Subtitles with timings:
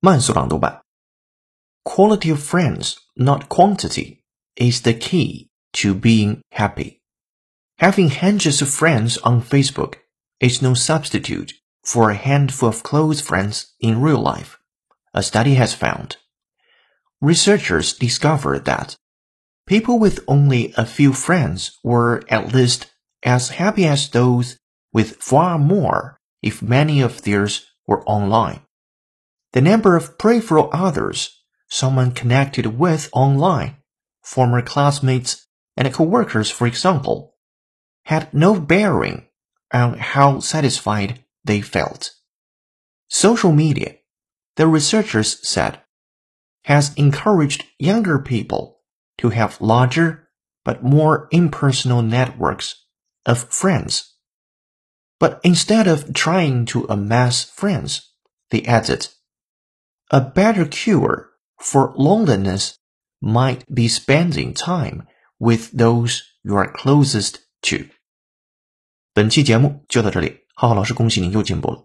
[0.00, 0.82] 慢速朗读版。
[1.84, 4.22] Quality of friends, not quantity,
[4.56, 7.00] is the key to being happy.
[7.78, 9.96] Having hundreds of friends on Facebook
[10.40, 11.52] is no substitute
[11.84, 14.58] for a handful of close friends in real life,
[15.14, 16.16] a study has found.
[17.20, 18.96] Researchers discovered that
[19.66, 22.86] people with only a few friends were at least
[23.22, 24.58] as happy as those
[24.92, 28.60] with far more if many of theirs were online.
[29.53, 33.77] The number of peripheral others someone connected with online,
[34.21, 37.35] former classmates and coworkers for example,
[38.05, 39.25] had no bearing
[39.73, 42.11] on how satisfied they felt.
[43.07, 43.95] Social media,
[44.57, 45.79] the researchers said,
[46.65, 48.81] has encouraged younger people
[49.17, 50.29] to have larger
[50.63, 52.85] but more impersonal networks
[53.25, 54.15] of friends.
[55.19, 58.11] But instead of trying to amass friends,
[58.49, 59.07] they added,
[60.10, 62.74] a better cure for loneliness
[63.20, 65.06] might be spending time
[65.38, 67.88] with those you are closest to.
[69.12, 71.84] 本期节目就到这里，浩浩老师恭喜你又进步了。